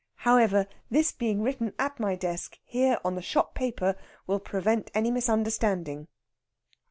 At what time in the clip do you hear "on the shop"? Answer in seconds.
3.05-3.53